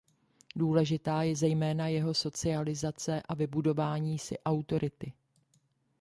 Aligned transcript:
Důležitá 0.55 1.23
je 1.23 1.35
zejména 1.35 1.87
jeho 1.87 2.13
socializace 2.13 3.21
a 3.21 3.33
vybudování 3.35 4.19
si 4.19 4.39
autority. 4.39 5.13